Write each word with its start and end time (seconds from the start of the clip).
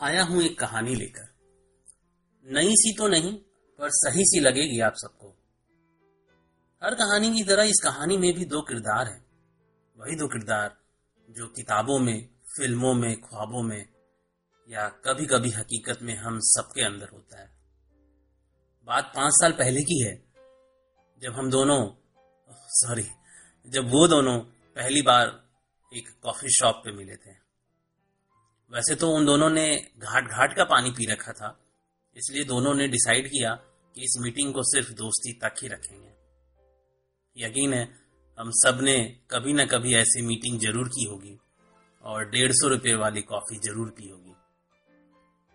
आया 0.00 0.22
हूँ 0.22 0.42
एक 0.42 0.58
कहानी 0.58 0.94
लेकर। 0.94 1.34
नई 2.46 2.68
सी 2.70 2.94
तो 2.98 3.08
नहीं, 3.08 3.38
पर 3.78 3.88
सही 3.90 4.24
सी 4.24 4.40
लगेगी 4.40 4.80
आप 4.80 4.94
सबको। 4.96 5.28
हर 6.82 6.94
कहानी 6.94 7.32
की 7.32 7.42
तरह 7.42 7.62
इस 7.62 7.80
कहानी 7.84 8.16
में 8.16 8.34
भी 8.34 8.44
दो 8.44 8.62
किरदार 8.62 9.06
हैं। 9.06 9.26
वही 9.98 10.16
दो 10.16 10.28
किरदार 10.28 10.76
जो 11.30 11.46
किताबों 11.46 11.98
में, 11.98 12.28
फ़िल्मों 12.56 12.94
में, 12.94 13.20
ख्वाबों 13.20 13.62
में, 13.62 13.88
या 14.70 14.88
कभी 14.88 15.26
कभी 15.26 15.50
हकीकत 15.50 15.98
में 16.02 16.16
हम 16.16 16.38
सबके 16.42 16.82
अंदर 16.82 17.08
होता 17.08 17.40
है। 17.40 17.50
बात 18.84 19.12
पाँच 19.16 19.32
साल 19.32 19.52
पहले 19.52 19.80
की 19.80 20.02
है, 20.02 20.24
जब 21.22 21.32
हम 21.32 21.50
दोनों, 21.50 21.90
सॉरी, 22.50 23.06
जब 23.68 23.90
वो 23.90 24.08
दोनों 24.08 24.38
पहली 24.74 25.02
बार 25.02 25.48
एक 25.96 26.08
कॉफ़ी 26.22 26.48
शॉप 26.48 26.82
पे 26.84 26.92
मिले 26.92 27.16
थे। 27.16 27.43
वैसे 28.70 28.94
तो 28.94 29.10
उन 29.10 29.26
दोनों 29.26 29.48
ने 29.50 29.66
घाट 29.98 30.24
घाट 30.26 30.56
का 30.56 30.64
पानी 30.64 30.90
पी 30.90 31.06
रखा 31.06 31.32
था, 31.32 31.48
इसलिए 32.16 32.44
दोनों 32.44 32.74
ने 32.74 32.86
डिसाइड 32.88 33.28
किया 33.28 33.54
कि 33.94 34.04
इस 34.04 34.14
मीटिंग 34.22 34.52
को 34.54 34.62
सिर्फ़ 34.64 34.92
दोस्ती 34.94 35.32
तक 35.38 35.62
ही 35.62 35.68
रखेंगे। 35.68 36.12
यकीन 37.36 37.74
है, 37.74 37.84
हम 38.38 38.50
सबने 38.54 38.96
कभी 39.30 39.52
न 39.52 39.66
कभी 39.66 39.94
ऐसी 39.96 40.22
मीटिंग 40.22 40.58
ज़रूर 40.60 40.88
की 40.88 41.04
होगी, 41.04 41.38
और 42.04 42.28
डेढ़ 42.30 42.52
सौ 42.52 42.68
रुपये 42.68 42.94
वाली 42.96 43.22
कॉफ़ी 43.24 43.58
ज़रूर 43.60 43.90
पी 43.90 44.08
होगी। 44.08 44.34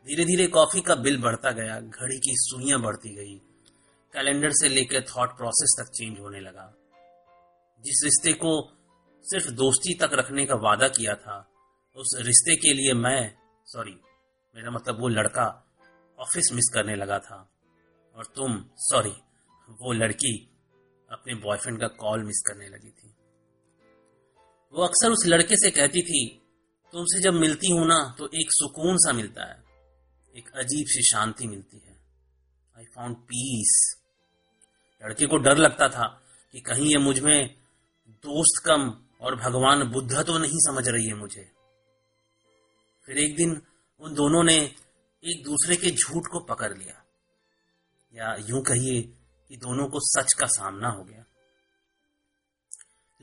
धीरे 0.07 0.25
धीरे 0.25 0.47
कॉफ़ी 0.49 0.81
का 0.81 0.95
बिल 0.97 1.21
बढ़ता 1.21 1.52
गया, 1.52 1.80
घड़ी 1.80 2.17
की 2.19 2.35
सुइयाँ 2.38 2.81
बढ़ती 2.81 3.16
गई। 3.16 3.35
कैलेंडर 4.13 4.52
से 4.53 4.69
लेकर 4.69 5.02
थॉट 5.07 5.38
प्रोसेस 5.38 5.75
तक 5.80 5.91
चेंज 5.94 6.19
होने 6.19 6.39
लगा। 6.39 6.73
जिस 7.83 8.03
रिश्ते 8.03 8.33
को 8.35 8.52
सिर्फ़ 9.25 9.49
दोस्ती 9.55 9.94
तक 9.99 10.13
रखने 10.13 10.45
का 10.45 10.55
वादा 10.61 10.88
किया 10.89 11.16
था 11.16 11.38
उस 11.95 12.17
रिश्ते 12.21 12.55
के 12.55 12.73
लिए 12.73 12.93
मैं 12.95 13.21
सॉरी 13.67 13.91
मेरा 14.55 14.71
मतलब 14.71 14.99
वो 15.02 15.07
लड़का 15.07 15.45
ऑफ़िस 16.17 16.52
मिस 16.53 16.70
करने 16.73 16.95
लगा 16.95 17.17
था। 17.19 17.38
और 18.17 18.25
तुम 18.36 18.63
सॉरी 18.81 19.16
वो 19.80 19.94
लड़की 19.94 20.33
अपने 21.11 21.36
बॉयफ्रेंड 21.38 21.80
का 21.81 21.88
कॉल 22.00 22.23
मिस 22.23 22.41
करने 22.47 22.67
लगी 22.67 22.89
थी। 22.89 23.13
वो 24.73 24.83
अक्सर 24.83 25.11
उस 25.11 25.25
लड़के 25.28 25.55
से 25.55 25.72
कहती 25.72 26.02
थी, 26.02 26.25
तुमसे 26.94 27.22
जब 27.22 27.33
मिलती 27.36 27.72
हूँ 27.72 27.86
ना 27.88 28.00
तो 28.17 28.30
एक 28.33 28.52
सुकून 28.52 28.97
सा 28.97 29.13
मिलता 29.13 29.50
है, 29.50 29.63
एक 30.33 30.50
अजीब 30.56 30.88
सी 30.88 31.03
शांति 31.06 31.47
मिलती 31.47 31.78
है। 31.78 31.97
आई 32.75 32.85
फाउंड 32.95 33.16
पीस 33.28 33.78
लड़के 35.03 35.25
को 35.25 35.38
डर 35.39 35.58
लगता 35.58 35.88
था 35.89 36.08
कि 36.53 36.59
कहीं 36.61 36.89
ये 36.89 36.97
मुझमें 36.97 37.56
दोस्त 38.23 38.66
कम 38.66 38.89
और 39.22 39.35
भगवान 39.38 39.89
बुद्ध 39.91 40.23
तो 40.23 40.38
नहीं 40.38 40.59
समझ 40.63 40.88
रही 40.88 41.08
है 41.08 41.16
मुझे। 41.16 41.58
फिर 43.09 43.17
एक 43.17 43.35
दिन 43.35 43.61
उन 44.02 44.13
दोनों 44.13 44.43
ने 44.43 44.55
एक 45.23 45.43
दूसरे 45.43 45.75
के 45.75 45.89
झूठ 45.91 46.27
को 46.27 46.39
पकड़ 46.39 46.77
लिया। 46.77 47.05
या 48.13 48.35
यूँ 48.49 48.61
कहिए 48.61 49.01
कि 49.49 49.57
दोनों 49.57 49.88
को 49.88 49.99
सच 49.99 50.33
का 50.33 50.45
सामना 50.45 50.89
हो 50.89 51.03
गया। 51.03 51.23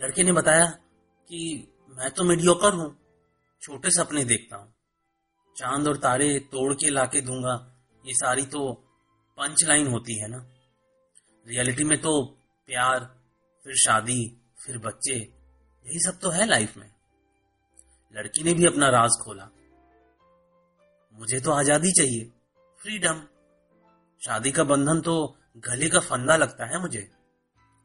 लड़के 0.01 0.23
ने 0.23 0.33
बताया 0.33 0.67
कि 1.29 1.69
मैं 1.89 2.11
तो 2.11 2.25
मीडियोकर 2.25 2.75
हूँ, 2.75 2.99
छोटे 3.63 3.91
सपने 3.91 4.25
देखता 4.25 4.57
हूँ। 4.57 4.75
चाँद 5.57 5.89
और 5.89 5.97
तारे 5.97 6.39
तोड़ 6.39 6.75
के 6.75 6.91
लाके 6.91 7.21
दूँगा, 7.21 7.55
ये 8.05 8.15
सारी 8.15 8.47
तो 8.47 8.73
पंच 9.39 9.65
लाइन 9.65 9.87
होती 9.87 10.21
है 10.21 10.29
ना। 10.29 10.47
रियलिटी 11.47 11.85
में 11.85 12.01
तो 12.01 12.25
प्यार, 12.67 13.05
फिर 13.65 13.75
शादी, 13.75 14.41
फिर 14.67 14.79
बच्चे, 14.79 15.15
यही 15.15 16.01
सब 16.01 16.19
तो 16.19 16.31
है 16.31 16.47
लाइफ 16.47 16.77
में। 16.77 16.91
लड़की 18.17 18.43
ने 18.43 18.55
भी 18.55 18.67
अपना 18.67 18.89
राज 18.89 19.11
खोला। 19.25 19.51
मुझे 21.19 21.41
तो 21.41 21.51
आज़ादी 21.53 21.93
चाहिए। 21.93 22.25
फ्रीडम 22.81 23.21
शादी 24.23 24.51
का 24.53 24.65
बंधन 24.65 25.01
तो 25.01 25.15
गले 25.65 25.89
का 25.89 26.01
फंदा 26.01 26.37
लगता 26.37 26.67
है 26.67 26.81
मुझे। 26.81 27.01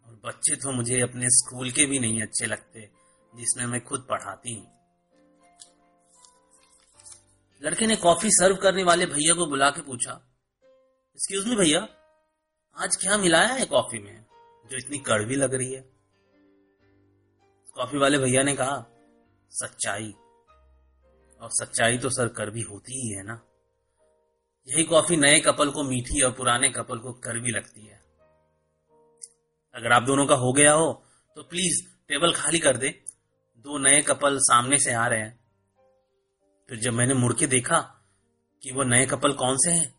और 0.06 0.19
बच्चे 0.25 0.56
तो 0.56 0.72
मुझे 0.72 1.02
अपने 1.02 1.30
स्कूल 1.31 1.72
के 1.72 1.86
भी 1.86 2.00
नहीं 2.00 2.22
अच्छे 2.22 2.46
लगते, 2.46 2.90
जिसमें 3.34 3.66
मैं 3.66 3.84
खुद 3.86 4.06
पढ़ाती 4.09 4.53
हूँ। 4.53 4.68
लड़के 7.62 7.88
ने 7.88 7.96
कॉफ़ी 7.97 8.30
सर्व 8.31 8.56
करने 8.56 8.84
वाले 8.84 9.06
भैया 9.06 9.34
को 9.34 9.46
बुला 9.46 9.70
के 9.70 9.81
पूछा 9.81 10.12
एक्सक्यूज 10.64 11.47
मी 11.47 11.56
भैया, 11.56 11.80
आज 12.78 12.96
क्या 12.96 13.18
मिलाया 13.18 13.53
है 13.53 13.66
कॉफ़ी 13.66 14.00
में, 14.00 14.25
जो 14.72 14.78
इतनी 14.78 14.97
कड़वी 15.00 15.36
लग 15.36 15.53
रही 15.53 15.74
है? 15.74 15.81
कॉफ़ी 17.75 17.97
वाले 17.97 18.18
भैया 18.18 18.44
ने 18.44 18.56
कहा, 18.56 18.78
सच्चाई। 19.52 20.14
और 21.41 21.50
सच्चाई 21.52 21.97
तो 21.97 22.09
सर 22.09 22.28
कड़वी 22.28 22.62
होती 22.62 23.02
ही 23.02 23.13
है 23.16 23.24
ना। 23.24 23.40
यही 24.68 24.84
कॉफ़ी 24.84 25.18
नए 25.18 25.40
कपल 25.40 25.69
को 25.69 25.84
मीठी 25.84 26.22
और 26.22 26.31
पुराने 26.31 26.69
कपल 26.69 26.97
को 26.97 27.13
कड़वी 27.19 27.52
लगती 27.52 27.85
है। 27.85 28.00
अगर 29.75 29.91
आप 29.91 30.03
दोनों 30.03 30.25
का 30.25 30.35
हो 30.35 30.52
गया 30.53 30.74
हो 30.74 30.91
तो 31.38 31.44
प्लीज़ 31.44 31.84
टेबल 32.09 32.34
खाली 32.34 32.59
कर 32.59 32.78
दे। 32.78 32.90
दो 33.66 33.78
नए 33.78 34.02
कपल 34.02 34.38
सामने 34.40 34.78
से 34.79 34.94
आ 34.94 35.07
रहे 35.07 35.19
हैं। 35.19 35.40
फिर 36.69 36.79
जब 36.79 36.94
मैंने 36.94 37.13
मुड़ 37.13 37.34
के 37.34 37.47
देखा 37.47 37.79
कि 38.62 38.72
वो 38.72 38.84
नए 38.84 39.06
कपल 39.06 39.34
कौन 39.34 39.58
से 39.58 39.72
हैं 39.72 39.90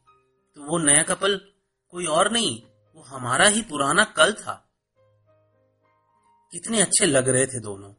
तो 0.56 0.62
वो 0.62 0.78
नया 0.78 1.02
कपल 1.02 1.36
कोई 1.92 2.06
और 2.06 2.30
नहीं, 2.32 2.62
वो 2.96 3.02
हमारा 3.02 3.46
ही 3.46 3.62
पुराना 3.62 4.04
कल 4.16 4.32
था। 4.32 4.54
कितने 6.52 6.80
अच्छे 6.80 7.06
लग 7.06 7.28
रहे 7.28 7.46
थे 7.46 7.60
दोनों। 7.60 7.92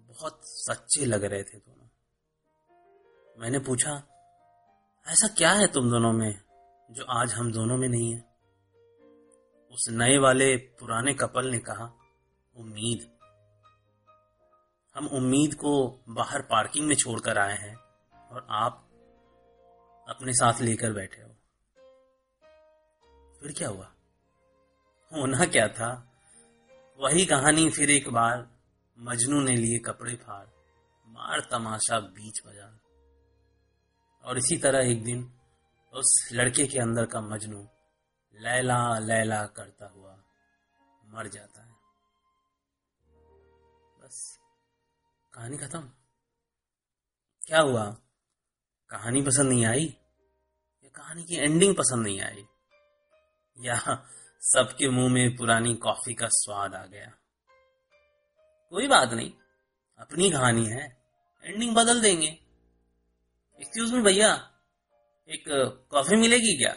बहुत 0.00 0.40
सच्चे 0.44 1.04
लग 1.04 1.24
रहे 1.24 1.42
थे 1.42 1.58
दोनों। 1.58 1.83
मैंने 3.38 3.58
पूछा, 3.58 3.92
ऐसा 5.06 5.28
क्या 5.28 5.52
है 5.52 5.66
तुम 5.66 5.90
दोनों 5.90 6.12
में, 6.12 6.40
जो 6.90 7.04
आज 7.04 7.32
हम 7.32 7.52
दोनों 7.52 7.76
में 7.76 7.88
नहीं 7.88 8.14
है? 8.14 8.24
उस 9.72 9.86
नए 9.90 10.18
वाले 10.18 10.56
पुराने 10.56 11.14
कपल 11.14 11.50
ने 11.50 11.58
कहा, 11.58 11.84
उम्मीद। 12.56 13.10
हम 14.96 15.06
उम्मीद 15.06 15.54
को 15.54 16.02
बाहर 16.08 16.42
पार्किंग 16.42 16.86
में 16.86 16.94
छोड़कर 16.96 17.38
आए 17.38 17.56
हैं 17.58 17.76
और 18.32 18.46
आप 18.50 18.88
अपने 20.08 20.32
साथ 20.32 20.60
लेकर 20.60 20.92
बैठे 20.92 21.22
हो। 21.22 21.28
फिर 23.40 23.52
क्या 23.52 23.68
हुआ? 23.68 23.90
होना 25.12 25.44
क्या 25.44 25.68
था? 25.68 26.10
वही 26.98 27.26
कहानी 27.26 27.70
फिर 27.70 27.90
एक 27.90 28.08
बार 28.08 28.48
मजनू 28.98 29.40
ने 29.40 29.56
लिए 29.56 29.78
कपड़े 29.78 30.14
फाड़, 30.14 30.46
मार 31.06 31.40
तमाशा 31.40 32.00
बीच 32.00 32.42
बाज़ार 32.46 32.83
और 34.24 34.38
इसी 34.38 34.56
तरह 34.56 34.90
एक 34.90 35.04
दिन 35.04 35.40
उस 35.92 36.28
लड़के 36.32 36.66
के 36.66 36.78
अंदर 36.78 37.06
का 37.06 37.20
मजनू 37.20 37.68
लैला 38.34 38.98
लैला 38.98 39.46
करता 39.46 39.86
हुआ 39.86 40.24
मर 41.04 41.28
जाता 41.28 41.62
है। 41.62 41.72
बस, 44.00 44.38
कहानी 45.34 45.56
खत्म। 45.56 45.80
क्या 47.46 47.60
हुआ? 47.60 47.96
कहानी 48.90 49.22
पसंद 49.22 49.48
नहीं 49.48 49.66
आई? 49.66 49.96
या 50.84 50.88
कहानी 50.88 51.24
की 51.24 51.36
एंडिंग 51.36 51.74
पसंद 51.74 52.06
नहीं 52.06 52.20
आई? 52.20 52.46
या 53.58 54.06
सबके 54.40 54.88
मुँह 54.88 55.12
में 55.12 55.36
पुरानी 55.36 55.74
कॉफ़ी 55.74 56.14
का 56.14 56.28
स्वाद 56.30 56.74
आ 56.74 56.86
गया? 56.86 57.12
कोई 58.70 58.88
बात 58.88 59.10
नहीं, 59.12 59.32
अपनी 59.98 60.30
कहानी 60.30 60.66
है 60.66 61.02
एंडिंग 61.44 61.74
बदल 61.74 62.02
देंगे। 62.02 62.43
एक्सक्यूज 63.60 63.92
मी 63.92 64.00
भैया 64.00 64.28
एक 65.28 65.44
कॉफ़ी 65.90 66.16
मिलेगी 66.16 66.56
क्या? 66.56 66.74